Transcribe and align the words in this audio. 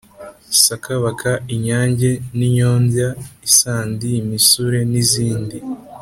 sakabaka, 0.65 1.29
inyange 1.53 2.09
n'inyombya, 2.37 3.07
isandi, 3.47 4.07
imisure 4.21 4.79
n'izindi. 4.91 5.57